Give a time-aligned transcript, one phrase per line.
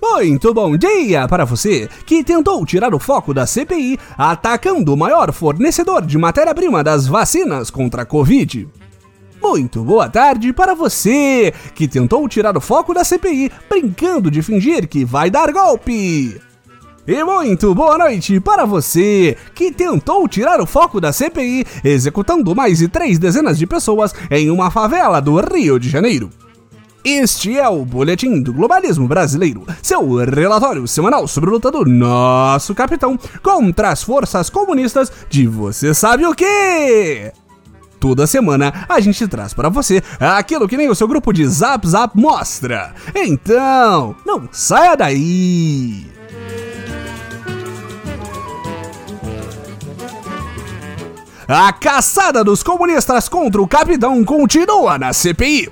[0.00, 5.32] Muito bom dia para você que tentou tirar o foco da CPI atacando o maior
[5.32, 8.68] fornecedor de matéria-prima das vacinas contra a Covid.
[9.40, 14.88] Muito boa tarde para você que tentou tirar o foco da CPI brincando de fingir
[14.88, 16.47] que vai dar golpe.
[17.08, 22.80] E muito boa noite para você que tentou tirar o foco da CPI executando mais
[22.80, 26.28] de três dezenas de pessoas em uma favela do Rio de Janeiro.
[27.02, 32.74] Este é o Boletim do Globalismo Brasileiro, seu relatório semanal sobre a luta do nosso
[32.74, 37.32] capitão contra as forças comunistas de você sabe o quê?
[37.98, 41.88] Toda semana a gente traz para você aquilo que nem o seu grupo de Zap
[41.88, 42.92] Zap mostra.
[43.14, 46.17] Então, não saia daí!
[51.50, 55.70] A caçada dos comunistas contra o capitão continua na CPI.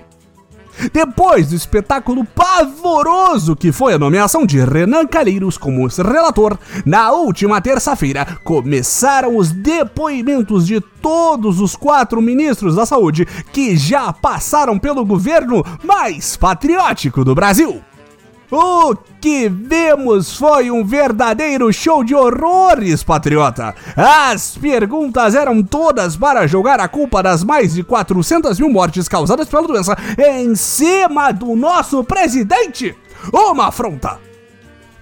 [0.90, 7.60] Depois do espetáculo pavoroso que foi a nomeação de Renan Calheiros como relator, na última
[7.60, 15.04] terça-feira começaram os depoimentos de todos os quatro ministros da saúde que já passaram pelo
[15.04, 17.82] governo mais patriótico do Brasil.
[18.50, 23.74] O que vemos foi um verdadeiro show de horrores, patriota.
[23.96, 29.48] As perguntas eram todas para jogar a culpa das mais de 400 mil mortes causadas
[29.48, 32.94] pela doença em cima do nosso presidente.
[33.32, 34.18] Uma afronta.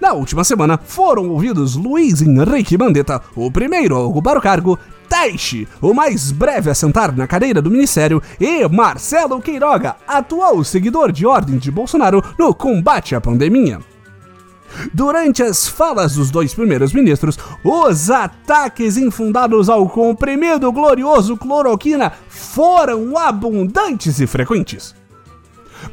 [0.05, 4.77] Na última semana, foram ouvidos Luiz Henrique Mandetta, o primeiro a ocupar o cargo,
[5.09, 11.11] Taishi, o mais breve a sentar na cadeira do ministério, e Marcelo Queiroga, atual seguidor
[11.11, 13.79] de ordem de Bolsonaro no combate à pandemia.
[14.93, 23.17] Durante as falas dos dois primeiros ministros, os ataques infundados ao comprimido glorioso cloroquina foram
[23.17, 24.93] abundantes e frequentes.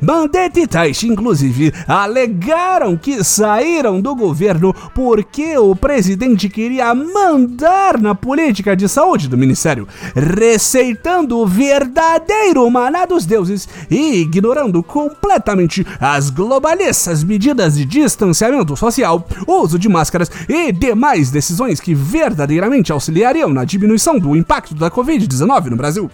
[0.01, 8.15] Mandetta e Taishi, inclusive, alegaram que saíram do governo porque o presidente queria mandar na
[8.15, 16.31] política de saúde do ministério, receitando o verdadeiro maná dos deuses e ignorando completamente as
[16.31, 23.65] globalistas medidas de distanciamento social, uso de máscaras e demais decisões que verdadeiramente auxiliariam na
[23.65, 26.11] diminuição do impacto da Covid-19 no Brasil.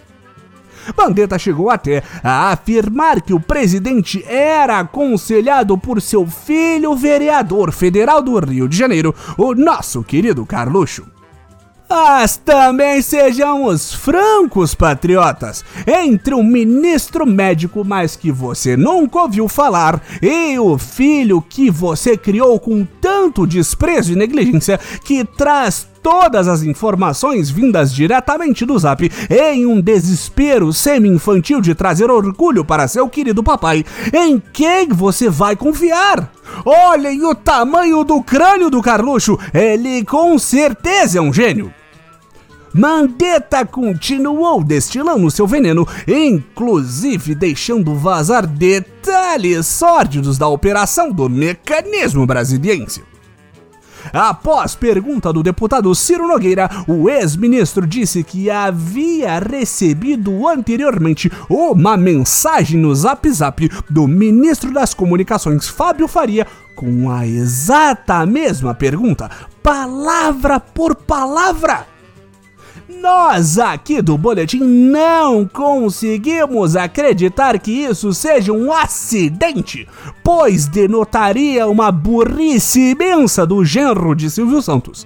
[0.95, 8.21] Bandetta chegou até a afirmar que o presidente era aconselhado por seu filho vereador federal
[8.21, 11.05] do Rio de Janeiro, o nosso querido Carluxo.
[11.89, 15.65] Mas também sejamos francos, patriotas.
[15.87, 22.15] Entre um ministro médico mais que você nunca ouviu falar e o filho que você
[22.15, 29.07] criou com tanto desprezo e negligência que traz todas as informações vindas diretamente do Zap
[29.29, 35.55] em um desespero semi-infantil de trazer orgulho para seu querido papai, em quem você vai
[35.55, 36.31] confiar?
[36.65, 41.71] Olhem o tamanho do crânio do Carluxo, ele com certeza é um gênio.
[42.73, 53.03] Mandetta continuou destilando seu veneno, inclusive deixando vazar detalhes sórdidos da operação do mecanismo brasiliense.
[54.13, 62.79] Após pergunta do deputado Ciro Nogueira, o ex-ministro disse que havia recebido anteriormente uma mensagem
[62.79, 69.29] no Zap Zap do ministro das Comunicações Fábio Faria com a exata mesma pergunta,
[69.61, 71.98] palavra por palavra.
[72.89, 79.87] Nós aqui do Boletim não conseguimos acreditar que isso seja um acidente,
[80.23, 85.05] pois denotaria uma burrice imensa do genro de Silvio Santos.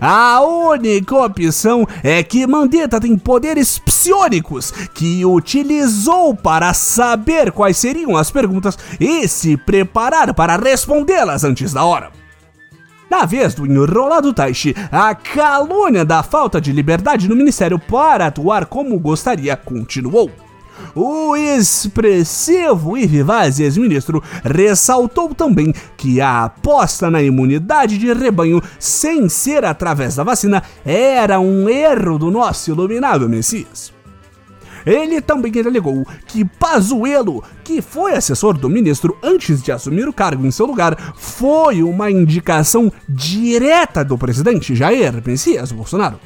[0.00, 8.16] A única opção é que Mandetta tem poderes psionicos que utilizou para saber quais seriam
[8.16, 12.21] as perguntas e se preparar para respondê-las antes da hora.
[13.12, 18.64] Na vez do enrolado Taishi, a calúnia da falta de liberdade no ministério para atuar
[18.64, 20.30] como gostaria continuou.
[20.94, 29.28] O expressivo e vivaz ex-ministro ressaltou também que a aposta na imunidade de rebanho sem
[29.28, 33.92] ser através da vacina era um erro do nosso iluminado Messias.
[34.84, 40.46] Ele também alegou que Pazuello, que foi assessor do ministro antes de assumir o cargo
[40.46, 46.18] em seu lugar, foi uma indicação direta do presidente Jair Messias Bolsonaro.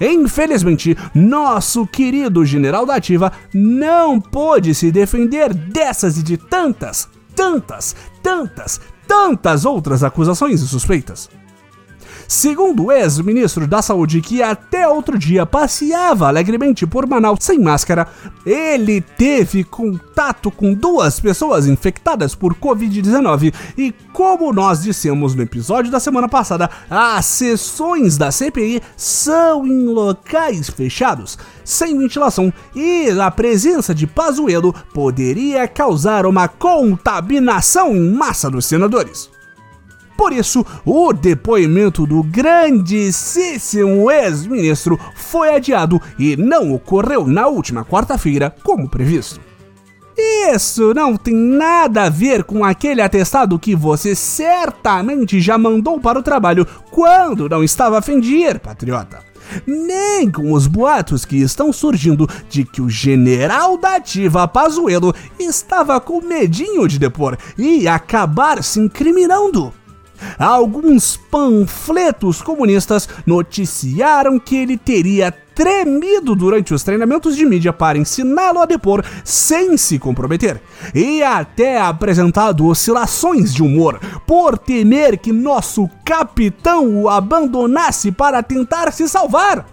[0.00, 7.94] Infelizmente, nosso querido general da Ativa não pôde se defender dessas e de tantas, tantas,
[8.22, 11.28] tantas, tantas outras acusações e suspeitas.
[12.34, 18.08] Segundo o ex-ministro da Saúde, que até outro dia passeava alegremente por Manaus sem máscara,
[18.44, 25.92] ele teve contato com duas pessoas infectadas por Covid-19 e, como nós dissemos no episódio
[25.92, 33.30] da semana passada, as sessões da CPI são em locais fechados, sem ventilação, e a
[33.30, 39.33] presença de Pazuello poderia causar uma contaminação em massa dos senadores.
[40.16, 48.54] Por isso, o depoimento do grandíssimo ex-ministro foi adiado e não ocorreu na última quarta-feira,
[48.62, 49.40] como previsto.
[50.16, 56.18] Isso não tem nada a ver com aquele atestado que você certamente já mandou para
[56.18, 59.18] o trabalho quando não estava a fim de ir, patriota.
[59.66, 66.00] Nem com os boatos que estão surgindo de que o general da ativa Pazuello estava
[66.00, 69.72] com medinho de depor e acabar se incriminando.
[70.38, 78.60] Alguns panfletos comunistas noticiaram que ele teria tremido durante os treinamentos de mídia para ensiná-lo
[78.60, 80.60] a depor sem se comprometer,
[80.94, 88.92] e até apresentado oscilações de humor por temer que nosso capitão o abandonasse para tentar
[88.92, 89.66] se salvar.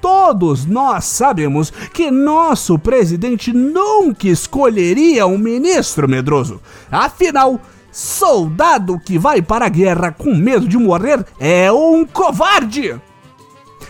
[0.00, 6.60] Todos nós sabemos que nosso presidente nunca escolheria um ministro medroso.
[6.90, 7.60] Afinal,
[7.96, 12.94] Soldado que vai para a guerra com medo de morrer é um covarde!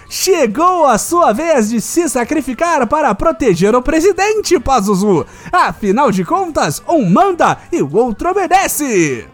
[0.08, 5.26] Chegou a sua vez de se sacrificar para proteger o presidente, Pazuzu!
[5.50, 9.26] Afinal de contas, um manda e o outro obedece!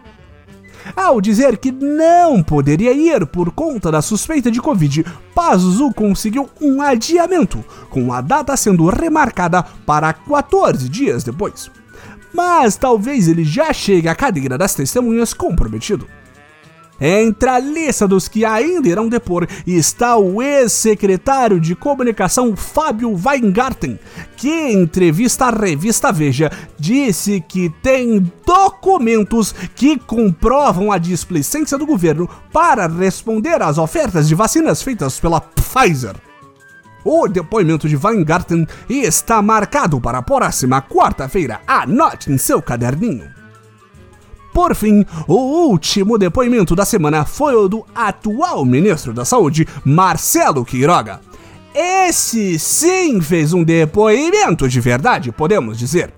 [0.95, 5.05] Ao dizer que não poderia ir por conta da suspeita de Covid,
[5.35, 11.69] Pazuzu conseguiu um adiamento, com a data sendo remarcada para 14 dias depois
[12.33, 16.07] mas talvez ele já chegue à cadeira das testemunhas comprometido.
[17.05, 23.99] Entre a lista dos que ainda irão depor está o ex-secretário de comunicação Fábio Weingarten,
[24.37, 31.85] que em entrevista à revista Veja disse que tem documentos que comprovam a displicência do
[31.85, 36.15] governo para responder às ofertas de vacinas feitas pela Pfizer.
[37.03, 41.61] O depoimento de Weingarten está marcado para a próxima quarta-feira.
[41.67, 43.29] Anote em seu caderninho.
[44.53, 50.63] Por fim, o último depoimento da semana foi o do atual ministro da Saúde, Marcelo
[50.63, 51.19] Queiroga.
[51.73, 56.13] Esse sim fez um depoimento de verdade, podemos dizer.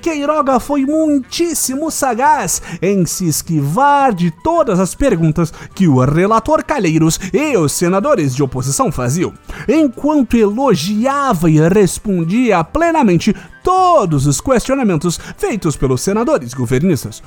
[0.00, 7.20] Queiroga foi muitíssimo sagaz em se esquivar de todas as perguntas que o relator Calheiros
[7.32, 9.32] e os senadores de oposição faziam,
[9.68, 17.22] enquanto elogiava e respondia plenamente todos os questionamentos feitos pelos senadores governistas.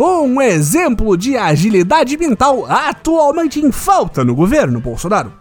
[0.00, 5.32] Um exemplo de agilidade mental atualmente em falta no governo Bolsonaro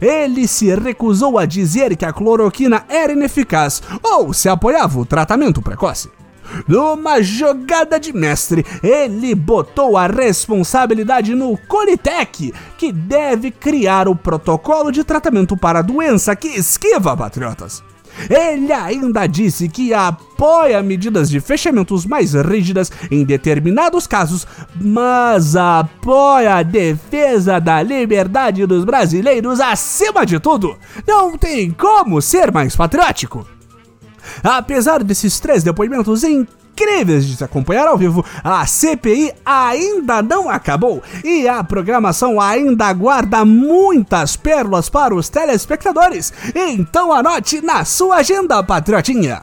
[0.00, 5.62] ele se recusou a dizer que a cloroquina era ineficaz ou se apoiava o tratamento
[5.62, 6.10] precoce.
[6.66, 14.90] Numa jogada de mestre, ele botou a responsabilidade no Colitec, que deve criar o protocolo
[14.90, 17.82] de tratamento para a doença que esquiva patriotas.
[18.28, 24.46] Ele ainda disse que apoia medidas de fechamentos mais rígidas em determinados casos,
[24.80, 30.76] mas apoia a defesa da liberdade dos brasileiros acima de tudo.
[31.06, 33.46] Não tem como ser mais patriótico.
[34.42, 36.22] Apesar desses três depoimentos
[36.78, 42.86] incríveis de se acompanhar ao vivo, a CPI ainda não acabou e a programação ainda
[42.86, 46.32] aguarda muitas pérolas para os telespectadores.
[46.54, 49.42] Então anote na sua agenda, patriotinha.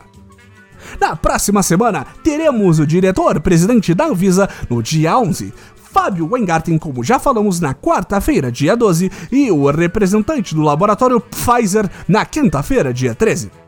[1.00, 5.54] Na próxima semana, teremos o diretor-presidente da Anvisa no dia 11,
[5.92, 11.90] Fábio Weingarten, como já falamos, na quarta-feira, dia 12, e o representante do laboratório Pfizer
[12.08, 13.65] na quinta-feira, dia 13.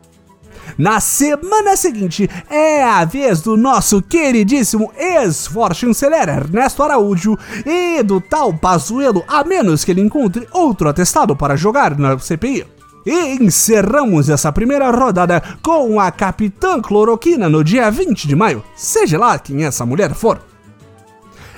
[0.78, 8.54] Na semana seguinte, é a vez do nosso queridíssimo ex-chanceler Ernesto Araújo e do tal
[8.54, 12.64] Pazuello, a menos que ele encontre outro atestado para jogar na CPI.
[13.04, 19.18] E encerramos essa primeira rodada com a Capitã Cloroquina no dia 20 de maio, seja
[19.18, 20.47] lá quem essa mulher for.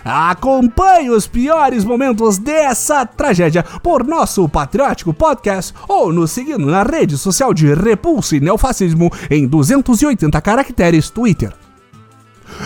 [0.04, 7.16] Acompanhe os piores momentos dessa tragédia por nosso patriótico podcast ou nos seguindo na rede
[7.18, 11.52] social de Repulso e Neofascismo em 280 caracteres Twitter.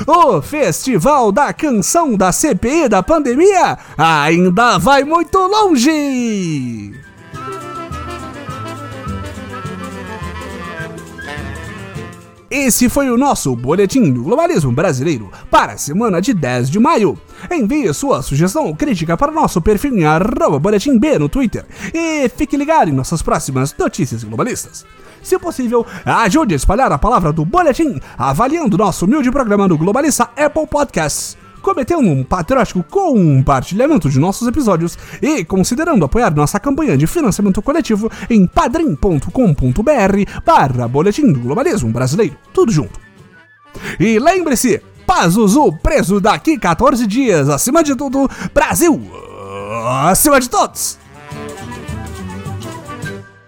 [0.06, 6.94] O Festival da Canção da CPI da Pandemia ainda vai muito longe!
[12.56, 17.18] Esse foi o nosso Boletim do Globalismo Brasileiro para a semana de 10 de maio.
[17.50, 20.04] Envie sua sugestão ou crítica para o nosso perfil em
[20.60, 24.86] boletim B no Twitter e fique ligado em nossas próximas notícias globalistas.
[25.20, 30.30] Se possível, ajude a espalhar a palavra do Boletim avaliando nosso humilde programa do Globalista
[30.36, 37.06] Apple Podcasts cometendo um patriótico compartilhamento de nossos episódios e considerando apoiar nossa campanha de
[37.06, 39.30] financiamento coletivo em padrim.com.br
[40.44, 42.36] barra Boletim do Globalismo Brasileiro.
[42.52, 43.00] Tudo junto.
[43.98, 47.48] E lembre-se, Pazuzu preso daqui 14 dias.
[47.48, 49.00] Acima de tudo, Brasil!
[50.08, 51.03] Acima de todos!